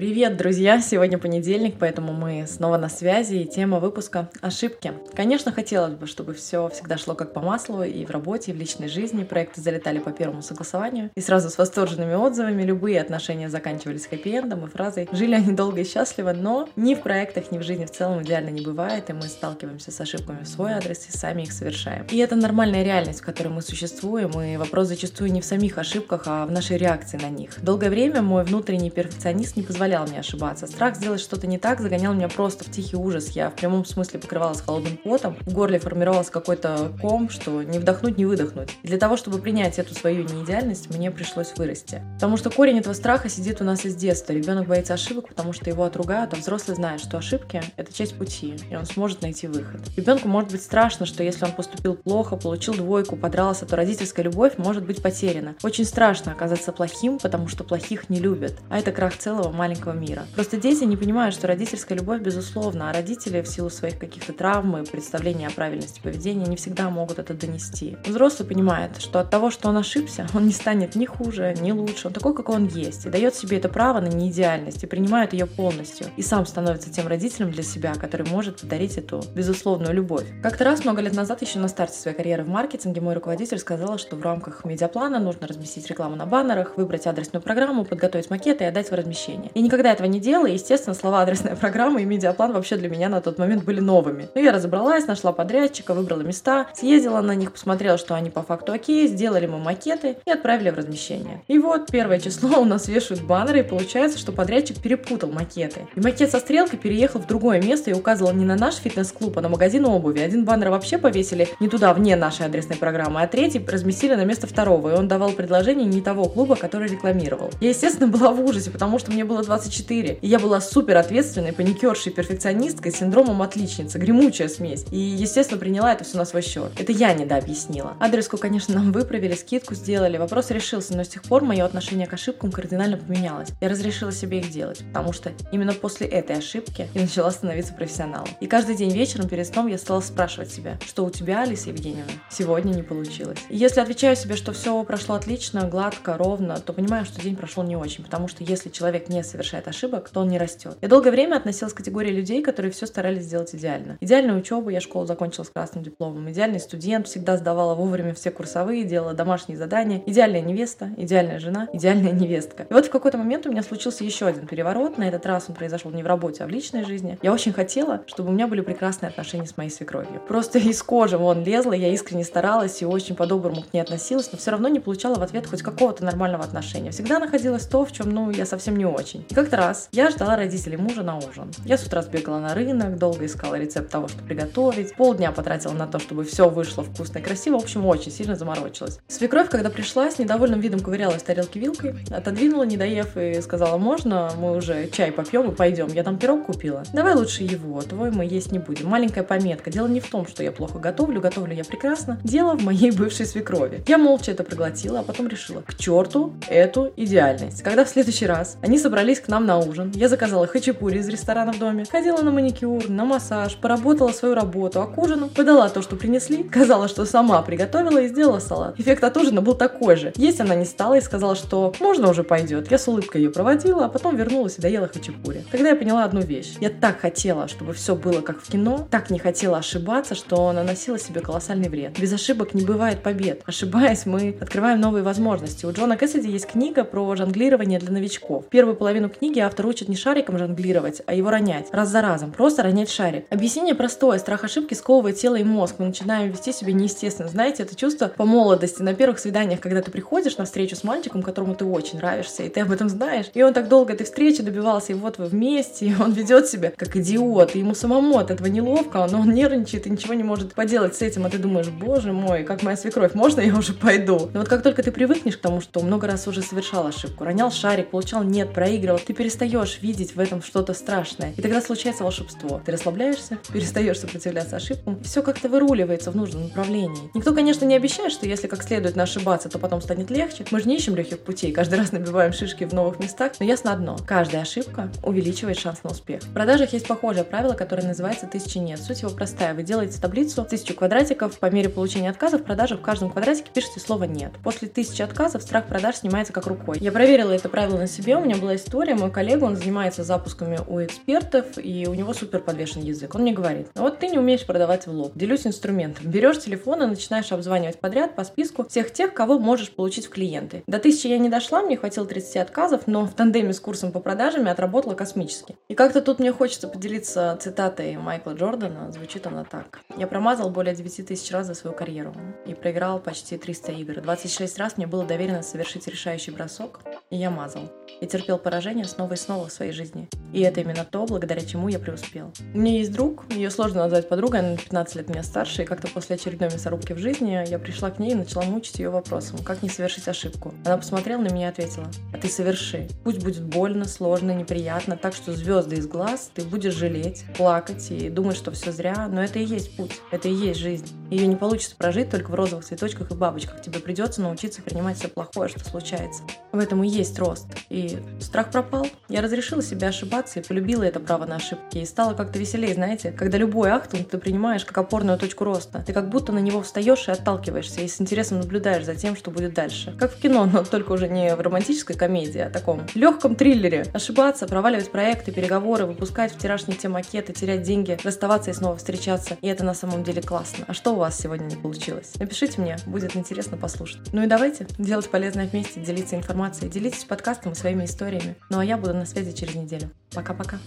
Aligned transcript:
Привет, 0.00 0.38
друзья! 0.38 0.80
Сегодня 0.80 1.18
понедельник, 1.18 1.74
поэтому 1.78 2.14
мы 2.14 2.46
снова 2.46 2.78
на 2.78 2.88
связи, 2.88 3.34
и 3.34 3.44
тема 3.44 3.80
выпуска— 3.80 4.30
ошибки. 4.40 4.94
Конечно, 5.14 5.52
хотелось 5.52 5.92
бы, 5.92 6.06
чтобы 6.06 6.32
все 6.32 6.70
всегда 6.70 6.96
шло 6.96 7.14
как 7.14 7.34
по 7.34 7.42
маслу, 7.42 7.82
и 7.82 8.06
в 8.06 8.10
работе, 8.10 8.50
и 8.50 8.54
в 8.54 8.56
личной 8.56 8.88
жизни. 8.88 9.24
Проекты 9.24 9.60
залетали 9.60 9.98
по 9.98 10.10
первому 10.10 10.40
согласованию, 10.40 11.10
и 11.14 11.20
сразу 11.20 11.50
с 11.50 11.58
восторженными 11.58 12.14
отзывами 12.14 12.62
любые 12.62 12.98
отношения 12.98 13.50
заканчивались 13.50 14.08
хэппи-эндом 14.10 14.66
и 14.66 14.70
фразой 14.70 15.06
«жили 15.12 15.34
они 15.34 15.52
долго 15.52 15.82
и 15.82 15.84
счастливо», 15.84 16.32
но 16.32 16.66
ни 16.76 16.94
в 16.94 17.02
проектах, 17.02 17.50
ни 17.50 17.58
в 17.58 17.62
жизни 17.62 17.84
в 17.84 17.90
целом 17.90 18.22
идеально 18.22 18.48
не 18.48 18.62
бывает, 18.62 19.10
и 19.10 19.12
мы 19.12 19.24
сталкиваемся 19.24 19.90
с 19.90 20.00
ошибками 20.00 20.44
в 20.44 20.48
свой 20.48 20.72
адрес 20.72 21.08
и 21.10 21.12
сами 21.12 21.42
их 21.42 21.52
совершаем. 21.52 22.06
И 22.10 22.16
это 22.16 22.36
нормальная 22.36 22.84
реальность, 22.84 23.20
в 23.20 23.24
которой 23.26 23.48
мы 23.48 23.60
существуем, 23.60 24.30
и 24.40 24.56
вопрос 24.56 24.88
зачастую 24.88 25.30
не 25.30 25.42
в 25.42 25.44
самих 25.44 25.76
ошибках, 25.76 26.22
а 26.24 26.46
в 26.46 26.50
нашей 26.50 26.78
реакции 26.78 27.18
на 27.18 27.28
них. 27.28 27.62
Долгое 27.62 27.90
время 27.90 28.22
мой 28.22 28.44
внутренний 28.44 28.90
перфекционист 28.90 29.58
не 29.58 29.62
позволял 29.62 29.89
позволял 29.90 30.06
мне 30.06 30.20
ошибаться. 30.20 30.68
Страх 30.68 30.94
сделать 30.94 31.20
что-то 31.20 31.48
не 31.48 31.58
так 31.58 31.80
загонял 31.80 32.14
меня 32.14 32.28
просто 32.28 32.62
в 32.62 32.70
тихий 32.70 32.96
ужас. 32.96 33.30
Я 33.30 33.50
в 33.50 33.56
прямом 33.56 33.84
смысле 33.84 34.20
покрывалась 34.20 34.60
холодным 34.60 34.96
потом, 34.98 35.36
в 35.44 35.52
горле 35.52 35.80
формировался 35.80 36.30
какой-то 36.30 36.92
ком, 37.00 37.28
что 37.28 37.64
не 37.64 37.80
вдохнуть, 37.80 38.16
не 38.16 38.24
выдохнуть. 38.24 38.70
И 38.84 38.86
для 38.86 38.98
того, 38.98 39.16
чтобы 39.16 39.38
принять 39.38 39.80
эту 39.80 39.94
свою 39.94 40.22
неидеальность, 40.22 40.94
мне 40.94 41.10
пришлось 41.10 41.52
вырасти. 41.56 42.02
Потому 42.14 42.36
что 42.36 42.50
корень 42.50 42.78
этого 42.78 42.94
страха 42.94 43.28
сидит 43.28 43.60
у 43.60 43.64
нас 43.64 43.84
из 43.84 43.96
детства. 43.96 44.32
Ребенок 44.32 44.68
боится 44.68 44.94
ошибок, 44.94 45.28
потому 45.28 45.52
что 45.52 45.68
его 45.68 45.82
отругают, 45.82 46.34
а 46.34 46.36
взрослый 46.36 46.76
знает, 46.76 47.00
что 47.00 47.18
ошибки— 47.18 47.60
это 47.76 47.92
часть 47.92 48.14
пути, 48.14 48.54
и 48.70 48.76
он 48.76 48.86
сможет 48.86 49.22
найти 49.22 49.48
выход. 49.48 49.80
Ребенку 49.96 50.28
может 50.28 50.52
быть 50.52 50.62
страшно, 50.62 51.04
что 51.04 51.24
если 51.24 51.44
он 51.44 51.52
поступил 51.52 51.94
плохо, 51.94 52.36
получил 52.36 52.74
двойку, 52.74 53.16
подрался, 53.16 53.66
то 53.66 53.74
родительская 53.74 54.24
любовь 54.24 54.56
может 54.56 54.84
быть 54.84 55.02
потеряна. 55.02 55.56
Очень 55.64 55.84
страшно 55.84 56.30
оказаться 56.30 56.70
плохим, 56.70 57.18
потому 57.18 57.48
что 57.48 57.64
плохих 57.64 58.08
не 58.08 58.20
любят. 58.20 58.54
А 58.68 58.78
это 58.78 58.92
крах 58.92 59.16
целого 59.18 59.50
маленького 59.50 59.79
маленького 59.80 59.92
мира. 59.92 60.26
Просто 60.34 60.56
дети 60.56 60.84
не 60.84 60.96
понимают, 60.96 61.34
что 61.34 61.46
родительская 61.46 61.98
любовь 61.98 62.20
безусловно, 62.20 62.90
а 62.90 62.92
родители 62.92 63.42
в 63.42 63.48
силу 63.48 63.70
своих 63.70 63.98
каких-то 63.98 64.32
травм 64.32 64.78
и 64.78 64.86
представления 64.86 65.48
о 65.48 65.50
правильности 65.50 66.00
поведения 66.00 66.46
не 66.46 66.56
всегда 66.56 66.90
могут 66.90 67.18
это 67.18 67.34
донести. 67.34 67.96
Взрослый 68.06 68.48
понимает, 68.48 69.00
что 69.00 69.20
от 69.20 69.30
того, 69.30 69.50
что 69.50 69.68
он 69.68 69.76
ошибся, 69.76 70.26
он 70.34 70.46
не 70.46 70.52
станет 70.52 70.94
ни 70.94 71.06
хуже, 71.06 71.54
ни 71.60 71.72
лучше. 71.72 72.08
Он 72.08 72.12
такой, 72.12 72.34
какой 72.34 72.56
он 72.56 72.66
есть, 72.66 73.06
и 73.06 73.10
дает 73.10 73.34
себе 73.34 73.58
это 73.58 73.68
право 73.68 74.00
на 74.00 74.08
неидеальность, 74.08 74.82
и 74.82 74.86
принимает 74.86 75.32
ее 75.32 75.46
полностью. 75.46 76.06
И 76.16 76.22
сам 76.22 76.46
становится 76.46 76.90
тем 76.90 77.06
родителем 77.06 77.50
для 77.50 77.62
себя, 77.62 77.94
который 77.94 78.26
может 78.28 78.60
подарить 78.60 78.98
эту 78.98 79.22
безусловную 79.34 79.94
любовь. 79.94 80.26
Как-то 80.42 80.64
раз, 80.64 80.84
много 80.84 81.00
лет 81.00 81.14
назад, 81.14 81.42
еще 81.42 81.58
на 81.58 81.68
старте 81.68 81.98
своей 81.98 82.16
карьеры 82.16 82.44
в 82.44 82.48
маркетинге, 82.48 83.00
мой 83.00 83.14
руководитель 83.14 83.58
сказал, 83.58 83.98
что 83.98 84.16
в 84.16 84.22
рамках 84.22 84.64
медиаплана 84.64 85.18
нужно 85.18 85.46
разместить 85.46 85.88
рекламу 85.88 86.16
на 86.16 86.26
баннерах, 86.26 86.76
выбрать 86.76 87.06
адресную 87.06 87.42
программу, 87.42 87.84
подготовить 87.84 88.30
макеты 88.30 88.64
и 88.64 88.66
отдать 88.66 88.90
в 88.90 88.94
размещение. 88.94 89.50
Я 89.60 89.64
никогда 89.64 89.92
этого 89.92 90.06
не 90.06 90.20
делала, 90.20 90.46
и, 90.46 90.54
естественно, 90.54 90.94
слова 90.94 91.20
адресная 91.20 91.54
программа 91.54 92.00
и 92.00 92.06
медиаплан 92.06 92.50
вообще 92.52 92.78
для 92.78 92.88
меня 92.88 93.10
на 93.10 93.20
тот 93.20 93.36
момент 93.36 93.62
были 93.62 93.80
новыми. 93.80 94.30
Но 94.34 94.40
я 94.40 94.52
разобралась, 94.52 95.06
нашла 95.06 95.32
подрядчика, 95.32 95.92
выбрала 95.92 96.22
места, 96.22 96.68
съездила 96.72 97.20
на 97.20 97.34
них, 97.34 97.52
посмотрела, 97.52 97.98
что 97.98 98.14
они 98.14 98.30
по 98.30 98.42
факту 98.42 98.72
окей, 98.72 99.06
сделали 99.06 99.44
мы 99.44 99.58
макеты 99.58 100.16
и 100.24 100.30
отправили 100.30 100.70
в 100.70 100.76
размещение. 100.76 101.42
И 101.46 101.58
вот 101.58 101.90
первое 101.90 102.20
число 102.20 102.58
у 102.58 102.64
нас 102.64 102.88
вешают 102.88 103.22
баннеры, 103.22 103.60
и 103.60 103.62
получается, 103.62 104.18
что 104.18 104.32
подрядчик 104.32 104.80
перепутал 104.80 105.30
макеты. 105.30 105.86
И 105.94 106.00
макет 106.00 106.30
со 106.30 106.38
стрелкой 106.38 106.78
переехал 106.78 107.20
в 107.20 107.26
другое 107.26 107.60
место 107.60 107.90
и 107.90 107.92
указывал 107.92 108.32
не 108.32 108.46
на 108.46 108.56
наш 108.56 108.76
фитнес-клуб, 108.76 109.36
а 109.36 109.42
на 109.42 109.50
магазин 109.50 109.84
обуви. 109.84 110.20
Один 110.20 110.46
баннер 110.46 110.70
вообще 110.70 110.96
повесили 110.96 111.48
не 111.60 111.68
туда, 111.68 111.92
вне 111.92 112.16
нашей 112.16 112.46
адресной 112.46 112.78
программы, 112.78 113.20
а 113.20 113.26
третий 113.26 113.62
разместили 113.68 114.14
на 114.14 114.24
место 114.24 114.46
второго, 114.46 114.94
и 114.94 114.98
он 114.98 115.06
давал 115.06 115.32
предложение 115.32 115.84
не 115.84 116.00
того 116.00 116.24
клуба, 116.30 116.56
который 116.56 116.88
рекламировал. 116.88 117.50
Я, 117.60 117.68
естественно, 117.68 118.06
была 118.10 118.30
в 118.30 118.42
ужасе, 118.42 118.70
потому 118.70 118.98
что 118.98 119.12
мне 119.12 119.26
было 119.26 119.49
24 119.50 119.80
4. 119.90 120.18
И 120.20 120.28
я 120.28 120.38
была 120.38 120.60
супер 120.60 120.96
ответственной, 120.96 121.52
паникершей, 121.52 122.12
перфекционисткой, 122.12 122.92
синдромом 122.92 123.42
отличницы, 123.42 123.98
гремучая 123.98 124.48
смесь. 124.48 124.84
И, 124.90 124.98
естественно, 124.98 125.58
приняла 125.58 125.92
это 125.92 126.04
все 126.04 126.16
на 126.16 126.24
свой 126.24 126.42
счет. 126.42 126.72
Это 126.78 126.92
я 126.92 127.12
недообъяснила. 127.12 127.96
Адреску, 127.98 128.36
конечно, 128.36 128.74
нам 128.74 128.92
выправили, 128.92 129.34
скидку 129.34 129.74
сделали, 129.74 130.16
вопрос 130.16 130.50
решился, 130.50 130.96
но 130.96 131.04
с 131.04 131.08
тех 131.08 131.22
пор 131.22 131.44
мое 131.44 131.64
отношение 131.64 132.06
к 132.06 132.12
ошибкам 132.12 132.52
кардинально 132.52 132.96
поменялось. 132.96 133.50
Я 133.60 133.68
разрешила 133.68 134.12
себе 134.12 134.40
их 134.40 134.50
делать, 134.50 134.84
потому 134.92 135.12
что 135.12 135.32
именно 135.52 135.72
после 135.72 136.06
этой 136.06 136.36
ошибки 136.36 136.88
я 136.94 137.02
начала 137.02 137.30
становиться 137.30 137.74
профессионалом. 137.74 138.28
И 138.40 138.46
каждый 138.46 138.76
день 138.76 138.92
вечером 138.92 139.28
перед 139.28 139.46
сном 139.46 139.66
я 139.66 139.78
стала 139.78 140.00
спрашивать 140.00 140.52
себя, 140.52 140.78
что 140.86 141.04
у 141.04 141.10
тебя, 141.10 141.42
Алиса 141.42 141.70
Евгеньевна, 141.70 142.12
сегодня 142.30 142.72
не 142.72 142.82
получилось. 142.82 143.38
И 143.48 143.56
если 143.56 143.80
отвечаю 143.80 144.16
себе, 144.16 144.36
что 144.36 144.52
все 144.52 144.82
прошло 144.84 145.14
отлично, 145.14 145.68
гладко, 145.68 146.16
ровно, 146.16 146.58
то 146.58 146.72
понимаю, 146.72 147.04
что 147.04 147.20
день 147.20 147.36
прошел 147.36 147.62
не 147.62 147.76
очень, 147.76 148.04
потому 148.04 148.28
что 148.28 148.44
если 148.44 148.70
человек 148.70 149.08
не 149.08 149.20
совершает 149.40 149.68
ошибок, 149.68 150.10
то 150.10 150.20
он 150.20 150.28
не 150.28 150.38
растет. 150.38 150.76
Я 150.82 150.88
долгое 150.88 151.10
время 151.10 151.36
относилась 151.36 151.72
к 151.72 151.78
категории 151.78 152.10
людей, 152.10 152.42
которые 152.42 152.70
все 152.72 152.86
старались 152.86 153.24
сделать 153.24 153.54
идеально. 153.54 153.96
Идеальную 154.00 154.38
учебу, 154.38 154.68
я 154.68 154.80
школу 154.80 155.06
закончила 155.06 155.44
с 155.44 155.48
красным 155.48 155.82
дипломом. 155.82 156.30
Идеальный 156.30 156.60
студент, 156.60 157.06
всегда 157.06 157.38
сдавала 157.38 157.74
вовремя 157.74 158.12
все 158.12 158.30
курсовые, 158.30 158.84
делала 158.84 159.14
домашние 159.14 159.56
задания. 159.56 160.02
Идеальная 160.04 160.42
невеста, 160.42 160.90
идеальная 160.98 161.38
жена, 161.38 161.68
идеальная 161.72 162.12
невестка. 162.12 162.66
И 162.68 162.72
вот 162.74 162.86
в 162.86 162.90
какой-то 162.90 163.16
момент 163.16 163.46
у 163.46 163.50
меня 163.50 163.62
случился 163.62 164.04
еще 164.04 164.26
один 164.26 164.46
переворот. 164.46 164.98
На 164.98 165.08
этот 165.08 165.24
раз 165.24 165.46
он 165.48 165.54
произошел 165.54 165.90
не 165.90 166.02
в 166.02 166.06
работе, 166.06 166.44
а 166.44 166.46
в 166.46 166.50
личной 166.50 166.84
жизни. 166.84 167.18
Я 167.22 167.32
очень 167.32 167.52
хотела, 167.52 168.02
чтобы 168.06 168.28
у 168.28 168.32
меня 168.32 168.46
были 168.46 168.60
прекрасные 168.60 169.08
отношения 169.08 169.46
с 169.46 169.56
моей 169.56 169.70
свекровью. 169.70 170.20
Просто 170.28 170.58
из 170.70 170.82
кожи 170.82 171.16
вон 171.16 171.44
лезла, 171.44 171.72
я 171.72 171.88
искренне 171.88 172.24
старалась 172.24 172.82
и 172.82 172.84
очень 172.84 173.16
по-доброму 173.16 173.62
к 173.62 173.72
ней 173.72 173.80
относилась, 173.80 174.30
но 174.32 174.38
все 174.38 174.50
равно 174.50 174.68
не 174.68 174.80
получала 174.80 175.14
в 175.14 175.22
ответ 175.22 175.46
хоть 175.46 175.62
какого-то 175.62 176.04
нормального 176.04 176.44
отношения. 176.44 176.90
Всегда 176.90 177.18
находилось 177.18 177.64
то, 177.66 177.86
в 177.86 177.92
чем, 177.92 178.10
ну, 178.10 178.30
я 178.30 178.44
совсем 178.44 178.76
не 178.76 178.84
очень. 178.84 179.24
И 179.30 179.34
как-то 179.34 179.56
раз 179.56 179.88
я 179.92 180.10
ждала 180.10 180.34
родителей 180.34 180.76
мужа 180.76 181.04
на 181.04 181.16
ужин. 181.16 181.52
Я 181.64 181.78
с 181.78 181.86
утра 181.86 182.02
сбегала 182.02 182.40
на 182.40 182.52
рынок, 182.52 182.98
долго 182.98 183.26
искала 183.26 183.54
рецепт 183.54 183.88
того, 183.88 184.08
что 184.08 184.24
приготовить, 184.24 184.96
полдня 184.96 185.30
потратила 185.30 185.72
на 185.72 185.86
то, 185.86 186.00
чтобы 186.00 186.24
все 186.24 186.48
вышло 186.48 186.82
вкусно 186.82 187.18
и 187.18 187.22
красиво, 187.22 187.58
в 187.58 187.62
общем, 187.62 187.86
очень 187.86 188.10
сильно 188.10 188.34
заморочилась. 188.34 188.98
Свекровь, 189.06 189.48
когда 189.48 189.70
пришла, 189.70 190.10
с 190.10 190.18
недовольным 190.18 190.58
видом 190.58 190.80
ковырялась 190.80 191.22
в 191.22 191.24
тарелке 191.24 191.60
вилкой, 191.60 191.94
отодвинула, 192.10 192.64
не 192.64 192.76
доев, 192.76 193.16
и 193.16 193.40
сказала, 193.40 193.78
можно 193.78 194.32
мы 194.36 194.56
уже 194.56 194.88
чай 194.88 195.12
попьем 195.12 195.48
и 195.52 195.54
пойдем, 195.54 195.86
я 195.92 196.02
там 196.02 196.18
пирог 196.18 196.46
купила. 196.46 196.82
Давай 196.92 197.14
лучше 197.14 197.44
его, 197.44 197.80
твой 197.82 198.10
мы 198.10 198.24
есть 198.24 198.50
не 198.50 198.58
будем. 198.58 198.88
Маленькая 198.88 199.22
пометка. 199.22 199.70
Дело 199.70 199.86
не 199.86 200.00
в 200.00 200.10
том, 200.10 200.26
что 200.26 200.42
я 200.42 200.50
плохо 200.50 200.80
готовлю, 200.80 201.20
готовлю 201.20 201.54
я 201.54 201.62
прекрасно. 201.62 202.18
Дело 202.24 202.56
в 202.56 202.64
моей 202.64 202.90
бывшей 202.96 203.26
свекрови. 203.26 203.84
Я 203.86 203.96
молча 203.96 204.32
это 204.32 204.42
проглотила, 204.42 205.00
а 205.00 205.02
потом 205.04 205.28
решила, 205.28 205.60
к 205.60 205.76
черту 205.76 206.34
эту 206.48 206.92
идеальность. 206.96 207.62
Когда 207.62 207.84
в 207.84 207.88
следующий 207.88 208.26
раз 208.26 208.56
они 208.60 208.76
собрались 208.76 209.19
к 209.20 209.28
нам 209.28 209.46
на 209.46 209.58
ужин. 209.58 209.92
Я 209.94 210.08
заказала 210.08 210.46
хачапури 210.46 210.98
из 210.98 211.08
ресторана 211.08 211.52
в 211.52 211.58
доме, 211.58 211.84
ходила 211.90 212.22
на 212.22 212.30
маникюр, 212.30 212.88
на 212.88 213.04
массаж, 213.04 213.56
поработала 213.56 214.12
свою 214.12 214.34
работу, 214.34 214.80
а 214.80 214.86
к 214.86 214.98
ужину 214.98 215.28
подала 215.28 215.68
то, 215.68 215.82
что 215.82 215.96
принесли, 215.96 216.46
сказала, 216.48 216.88
что 216.88 217.04
сама 217.04 217.42
приготовила 217.42 217.98
и 217.98 218.08
сделала 218.08 218.38
салат. 218.38 218.78
Эффект 218.78 219.04
от 219.04 219.16
ужина 219.16 219.42
был 219.42 219.54
такой 219.54 219.96
же. 219.96 220.12
Есть 220.16 220.40
она 220.40 220.54
не 220.54 220.64
стала 220.64 220.94
и 220.94 221.00
сказала, 221.00 221.34
что 221.34 221.72
можно 221.80 222.08
уже 222.10 222.24
пойдет. 222.24 222.70
Я 222.70 222.78
с 222.78 222.88
улыбкой 222.88 223.22
ее 223.22 223.30
проводила, 223.30 223.84
а 223.84 223.88
потом 223.88 224.16
вернулась 224.16 224.58
и 224.58 224.62
доела 224.62 224.88
хачапури. 224.88 225.44
Тогда 225.50 225.70
я 225.70 225.76
поняла 225.76 226.04
одну 226.04 226.20
вещь. 226.20 226.54
Я 226.60 226.70
так 226.70 227.00
хотела, 227.00 227.48
чтобы 227.48 227.72
все 227.74 227.94
было 227.94 228.20
как 228.20 228.40
в 228.40 228.50
кино, 228.50 228.88
так 228.90 229.10
не 229.10 229.18
хотела 229.18 229.58
ошибаться, 229.58 230.14
что 230.14 230.50
наносила 230.52 230.98
себе 230.98 231.20
колоссальный 231.20 231.68
вред. 231.68 231.98
Без 231.98 232.12
ошибок 232.12 232.54
не 232.54 232.64
бывает 232.64 233.02
побед. 233.02 233.42
Ошибаясь, 233.46 234.06
мы 234.06 234.36
открываем 234.40 234.80
новые 234.80 235.02
возможности. 235.02 235.66
У 235.66 235.72
Джона 235.72 235.96
Кэссиди 235.96 236.30
есть 236.30 236.46
книга 236.46 236.84
про 236.84 237.14
жонглирование 237.16 237.78
для 237.78 237.92
новичков. 237.92 238.46
Первую 238.48 238.76
половину 238.76 239.09
книги 239.10 239.38
автор 239.40 239.66
учит 239.66 239.88
не 239.88 239.96
шариком 239.96 240.38
жонглировать, 240.38 241.02
а 241.06 241.14
его 241.14 241.30
ронять. 241.30 241.68
Раз 241.72 241.88
за 241.88 242.02
разом. 242.02 242.32
Просто 242.32 242.62
ронять 242.62 242.90
шарик. 242.90 243.26
Объяснение 243.30 243.74
простое. 243.74 244.18
Страх 244.18 244.44
ошибки 244.44 244.74
сковывает 244.74 245.16
тело 245.16 245.36
и 245.36 245.44
мозг. 245.44 245.76
Мы 245.78 245.86
начинаем 245.86 246.30
вести 246.30 246.52
себя 246.52 246.72
неестественно. 246.72 247.28
Знаете, 247.28 247.62
это 247.62 247.74
чувство 247.74 248.08
по 248.08 248.24
молодости. 248.24 248.82
На 248.82 248.94
первых 248.94 249.18
свиданиях, 249.18 249.60
когда 249.60 249.82
ты 249.82 249.90
приходишь 249.90 250.36
на 250.36 250.44
встречу 250.44 250.76
с 250.76 250.84
мальчиком, 250.84 251.22
которому 251.22 251.54
ты 251.54 251.64
очень 251.64 251.98
нравишься, 251.98 252.42
и 252.42 252.48
ты 252.48 252.60
об 252.60 252.72
этом 252.72 252.88
знаешь, 252.88 253.26
и 253.34 253.42
он 253.42 253.52
так 253.52 253.68
долго 253.68 253.92
этой 253.92 254.04
встречи 254.04 254.42
добивался, 254.42 254.92
и 254.92 254.94
вот 254.94 255.18
вы 255.18 255.26
вместе, 255.26 255.86
и 255.86 255.94
он 255.98 256.12
ведет 256.12 256.48
себя 256.48 256.72
как 256.76 256.96
идиот, 256.96 257.54
и 257.54 257.58
ему 257.58 257.74
самому 257.74 258.18
от 258.18 258.30
этого 258.30 258.46
неловко, 258.46 259.06
но 259.10 259.20
он 259.20 259.32
нервничает 259.32 259.86
и 259.86 259.90
ничего 259.90 260.14
не 260.14 260.22
может 260.22 260.54
поделать 260.54 260.94
с 260.94 261.02
этим, 261.02 261.26
а 261.26 261.30
ты 261.30 261.38
думаешь, 261.38 261.68
боже 261.68 262.12
мой, 262.12 262.44
как 262.44 262.62
моя 262.62 262.76
свекровь, 262.76 263.14
можно 263.14 263.40
я 263.40 263.54
уже 263.54 263.72
пойду? 263.72 264.30
Но 264.32 264.40
вот 264.40 264.48
как 264.48 264.62
только 264.62 264.82
ты 264.82 264.92
привыкнешь 264.92 265.36
к 265.36 265.40
тому, 265.40 265.60
что 265.60 265.80
много 265.80 266.06
раз 266.06 266.26
уже 266.26 266.42
совершал 266.42 266.86
ошибку, 266.86 267.24
ронял 267.24 267.50
шарик, 267.50 267.90
получал 267.90 268.22
нет, 268.22 268.52
проигрывал, 268.52 268.99
ты 269.04 269.12
перестаешь 269.12 269.78
видеть 269.82 270.14
в 270.14 270.20
этом 270.20 270.42
что-то 270.42 270.74
страшное. 270.74 271.32
И 271.36 271.42
тогда 271.42 271.60
случается 271.60 272.04
волшебство. 272.04 272.60
Ты 272.64 272.72
расслабляешься, 272.72 273.38
перестаешь 273.52 273.98
сопротивляться 273.98 274.56
ошибкам, 274.56 275.02
все 275.02 275.22
как-то 275.22 275.48
выруливается 275.48 276.10
в 276.10 276.16
нужном 276.16 276.44
направлении. 276.44 277.10
Никто, 277.14 277.34
конечно, 277.34 277.64
не 277.64 277.74
обещает, 277.74 278.12
что 278.12 278.26
если 278.26 278.46
как 278.46 278.62
следует 278.62 278.96
ошибаться, 278.96 279.48
то 279.48 279.58
потом 279.58 279.80
станет 279.80 280.10
легче. 280.10 280.44
Мы 280.50 280.60
же 280.60 280.68
не 280.68 280.76
ищем 280.76 280.94
легких 280.94 281.20
путей, 281.20 281.52
каждый 281.52 281.78
раз 281.78 281.92
набиваем 281.92 282.32
шишки 282.32 282.64
в 282.64 282.72
новых 282.72 282.98
местах. 282.98 283.32
Но 283.40 283.46
ясно 283.46 283.72
одно, 283.72 283.96
каждая 284.06 284.42
ошибка 284.42 284.90
увеличивает 285.02 285.58
шанс 285.58 285.82
на 285.82 285.90
успех. 285.90 286.22
В 286.22 286.32
продажах 286.32 286.72
есть 286.72 286.86
похожее 286.86 287.24
правило, 287.24 287.54
которое 287.54 287.86
называется 287.86 288.26
«тысячи 288.26 288.58
нет». 288.58 288.80
Суть 288.80 289.02
его 289.02 289.10
простая. 289.10 289.54
Вы 289.54 289.62
делаете 289.62 290.00
таблицу 290.00 290.44
тысячу 290.44 290.74
квадратиков, 290.74 291.38
по 291.38 291.46
мере 291.46 291.68
получения 291.68 292.10
отказа 292.10 292.38
в 292.38 292.44
продажах 292.44 292.80
в 292.80 292.82
каждом 292.82 293.10
квадратике 293.10 293.50
пишите 293.52 293.80
слово 293.80 294.04
«нет». 294.04 294.32
После 294.44 294.68
тысячи 294.68 295.02
отказов 295.02 295.42
страх 295.42 295.66
продаж 295.66 295.96
снимается 295.96 296.32
как 296.32 296.46
рукой. 296.46 296.78
Я 296.80 296.92
проверила 296.92 297.32
это 297.32 297.48
правило 297.48 297.78
на 297.78 297.86
себе, 297.86 298.16
у 298.16 298.24
меня 298.24 298.36
была 298.36 298.56
история, 298.56 298.89
мой 298.94 299.10
коллега, 299.10 299.44
он 299.44 299.56
занимается 299.56 300.04
запусками 300.04 300.58
у 300.66 300.82
экспертов, 300.82 301.46
и 301.56 301.86
у 301.88 301.94
него 301.94 302.14
супер 302.14 302.40
подвешен 302.40 302.82
язык. 302.82 303.14
Он 303.14 303.22
мне 303.22 303.32
говорит, 303.32 303.68
«Ну 303.74 303.82
вот 303.82 303.98
ты 303.98 304.08
не 304.08 304.18
умеешь 304.18 304.46
продавать 304.46 304.86
в 304.86 304.92
лоб, 304.92 305.12
делюсь 305.14 305.46
инструментом. 305.46 306.10
Берешь 306.10 306.38
телефон 306.38 306.82
и 306.82 306.86
начинаешь 306.86 307.32
обзванивать 307.32 307.78
подряд 307.80 308.14
по 308.14 308.24
списку 308.24 308.66
всех 308.68 308.92
тех, 308.92 309.14
кого 309.14 309.38
можешь 309.38 309.70
получить 309.70 310.06
в 310.06 310.10
клиенты. 310.10 310.62
До 310.66 310.78
тысячи 310.78 311.06
я 311.06 311.18
не 311.18 311.28
дошла, 311.28 311.62
мне 311.62 311.76
хватило 311.76 312.06
30 312.06 312.36
отказов, 312.36 312.82
но 312.86 313.06
в 313.06 313.14
тандеме 313.14 313.52
с 313.52 313.60
курсом 313.60 313.92
по 313.92 314.00
продажам 314.00 314.46
я 314.46 314.52
отработала 314.52 314.94
космически. 314.94 315.56
И 315.68 315.74
как-то 315.74 316.00
тут 316.00 316.18
мне 316.18 316.32
хочется 316.32 316.68
поделиться 316.68 317.36
цитатой 317.40 317.96
Майкла 317.96 318.32
Джордана, 318.32 318.90
звучит 318.92 319.26
она 319.26 319.44
так. 319.44 319.80
Я 319.96 320.06
промазал 320.06 320.50
более 320.50 320.74
9 320.74 321.06
тысяч 321.06 321.30
раз 321.32 321.46
за 321.46 321.54
свою 321.54 321.74
карьеру 321.74 322.14
и 322.46 322.54
проиграл 322.54 322.98
почти 323.00 323.36
300 323.36 323.72
игр. 323.72 324.00
26 324.00 324.58
раз 324.58 324.76
мне 324.76 324.86
было 324.86 325.04
доверено 325.04 325.42
совершить 325.42 325.86
решающий 325.86 326.30
бросок, 326.30 326.80
и 327.10 327.16
я 327.16 327.30
мазал. 327.30 327.70
Я 328.00 328.06
терпел 328.06 328.38
поражение 328.38 328.84
снова 328.84 329.14
и 329.14 329.16
снова 329.16 329.48
в 329.48 329.52
своей 329.52 329.72
жизни. 329.72 330.08
И 330.32 330.40
это 330.40 330.60
именно 330.60 330.84
то, 330.84 331.04
благодаря 331.06 331.40
чему 331.40 331.68
я 331.68 331.78
преуспел. 331.78 332.32
У 332.54 332.58
меня 332.58 332.78
есть 332.78 332.92
друг, 332.92 333.24
ее 333.32 333.50
сложно 333.50 333.80
назвать 333.80 334.08
подругой, 334.08 334.40
она 334.40 334.50
на 334.50 334.56
15 334.56 334.94
лет 334.96 335.08
меня 335.08 335.22
старше, 335.22 335.62
и 335.62 335.64
как-то 335.66 335.88
после 335.88 336.16
очередной 336.16 336.50
мясорубки 336.50 336.92
в 336.92 336.98
жизни 336.98 337.44
я 337.48 337.58
пришла 337.58 337.90
к 337.90 337.98
ней 337.98 338.12
и 338.12 338.14
начала 338.14 338.44
мучить 338.44 338.78
ее 338.78 338.90
вопросом, 338.90 339.38
как 339.44 339.62
не 339.62 339.68
совершить 339.68 340.08
ошибку. 340.08 340.54
Она 340.64 340.76
посмотрела 340.76 341.20
на 341.20 341.28
меня 341.28 341.48
и 341.48 341.50
ответила, 341.50 341.86
а 342.12 342.18
ты 342.18 342.28
соверши. 342.28 342.88
Пусть 343.04 343.22
будет 343.22 343.42
больно, 343.42 343.86
сложно, 343.86 344.30
неприятно, 344.32 344.96
так 344.96 345.14
что 345.14 345.32
звезды 345.32 345.76
из 345.76 345.86
глаз, 345.86 346.30
ты 346.34 346.42
будешь 346.42 346.74
жалеть, 346.74 347.24
плакать 347.36 347.90
и 347.90 348.08
думать, 348.08 348.36
что 348.36 348.50
все 348.52 348.72
зря, 348.72 349.08
но 349.10 349.22
это 349.22 349.38
и 349.38 349.44
есть 349.44 349.76
путь, 349.76 349.92
это 350.10 350.28
и 350.28 350.32
есть 350.32 350.60
жизнь. 350.60 350.86
Ее 351.10 351.26
не 351.26 351.36
получится 351.36 351.74
прожить 351.76 352.10
только 352.10 352.30
в 352.30 352.34
розовых 352.34 352.64
цветочках 352.64 353.10
и 353.10 353.14
бабочках. 353.14 353.60
Тебе 353.62 353.80
придется 353.80 354.20
научиться 354.20 354.62
принимать 354.62 354.96
все 354.98 355.08
плохое, 355.08 355.48
что 355.48 355.58
случается. 355.64 356.22
В 356.52 356.58
этом 356.58 356.84
и 356.84 356.88
есть 356.88 357.18
рост. 357.18 357.46
И 357.68 357.79
страх 358.20 358.50
пропал. 358.50 358.86
Я 359.08 359.22
разрешила 359.22 359.62
себе 359.62 359.88
ошибаться 359.88 360.40
и 360.40 360.42
полюбила 360.42 360.82
это 360.82 361.00
право 361.00 361.26
на 361.26 361.36
ошибки. 361.36 361.78
И 361.78 361.86
стало 361.86 362.14
как-то 362.14 362.38
веселее, 362.38 362.74
знаете, 362.74 363.12
когда 363.12 363.38
любой 363.38 363.70
ахтунг 363.70 364.08
ты 364.08 364.18
принимаешь 364.18 364.64
как 364.64 364.78
опорную 364.78 365.18
точку 365.18 365.44
роста. 365.44 365.82
Ты 365.86 365.92
как 365.92 366.08
будто 366.08 366.32
на 366.32 366.38
него 366.38 366.62
встаешь 366.62 367.08
и 367.08 367.12
отталкиваешься, 367.12 367.80
и 367.80 367.88
с 367.88 368.00
интересом 368.00 368.40
наблюдаешь 368.40 368.84
за 368.84 368.94
тем, 368.94 369.16
что 369.16 369.30
будет 369.30 369.54
дальше. 369.54 369.94
Как 369.98 370.12
в 370.12 370.20
кино, 370.20 370.48
но 370.52 370.64
только 370.64 370.92
уже 370.92 371.08
не 371.08 371.34
в 371.34 371.40
романтической 371.40 371.96
комедии, 371.96 372.40
а 372.40 372.50
таком 372.50 372.82
легком 372.94 373.34
триллере. 373.34 373.84
Ошибаться, 373.92 374.46
проваливать 374.46 374.90
проекты, 374.90 375.32
переговоры, 375.32 375.86
выпускать 375.86 376.32
в 376.32 376.38
тираж 376.38 376.66
не 376.66 376.74
те 376.74 376.88
макеты, 376.88 377.32
терять 377.32 377.62
деньги, 377.62 377.98
расставаться 378.02 378.50
и 378.50 378.54
снова 378.54 378.76
встречаться. 378.76 379.36
И 379.40 379.48
это 379.48 379.64
на 379.64 379.74
самом 379.74 380.04
деле 380.04 380.22
классно. 380.22 380.64
А 380.68 380.74
что 380.74 380.92
у 380.92 380.96
вас 380.96 381.18
сегодня 381.18 381.44
не 381.44 381.56
получилось? 381.56 382.12
Напишите 382.18 382.60
мне, 382.60 382.76
будет 382.86 383.16
интересно 383.16 383.56
послушать. 383.56 384.12
Ну 384.12 384.22
и 384.22 384.26
давайте 384.26 384.66
делать 384.78 385.08
полезное 385.10 385.46
вместе, 385.46 385.80
делиться 385.80 386.16
информацией, 386.16 386.70
делитесь 386.70 387.04
подкастом 387.04 387.52
и 387.52 387.54
своими 387.70 387.84
историями. 387.84 388.36
Ну 388.50 388.58
а 388.58 388.64
я 388.64 388.76
буду 388.76 388.94
на 388.94 389.06
связи 389.06 389.32
через 389.32 389.54
неделю. 389.54 389.90
Пока-пока. 390.12 390.58